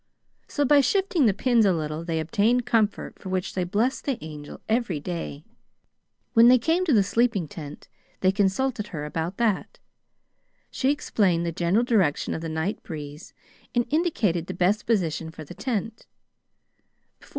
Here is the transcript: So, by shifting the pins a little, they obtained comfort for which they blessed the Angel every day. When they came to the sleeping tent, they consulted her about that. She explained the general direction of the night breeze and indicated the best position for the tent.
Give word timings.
So, 0.47 0.65
by 0.65 0.81
shifting 0.81 1.27
the 1.27 1.31
pins 1.33 1.63
a 1.63 1.71
little, 1.71 2.03
they 2.03 2.19
obtained 2.19 2.65
comfort 2.65 3.19
for 3.19 3.29
which 3.29 3.53
they 3.53 3.63
blessed 3.63 4.05
the 4.05 4.17
Angel 4.25 4.59
every 4.67 4.99
day. 4.99 5.45
When 6.33 6.47
they 6.47 6.57
came 6.57 6.83
to 6.85 6.91
the 6.93 7.03
sleeping 7.03 7.47
tent, 7.47 7.87
they 8.21 8.31
consulted 8.31 8.87
her 8.87 9.05
about 9.05 9.37
that. 9.37 9.77
She 10.71 10.89
explained 10.89 11.45
the 11.45 11.51
general 11.51 11.83
direction 11.85 12.33
of 12.33 12.41
the 12.41 12.49
night 12.49 12.81
breeze 12.81 13.35
and 13.75 13.85
indicated 13.91 14.47
the 14.47 14.55
best 14.55 14.87
position 14.87 15.29
for 15.29 15.43
the 15.43 15.53
tent. 15.53 16.07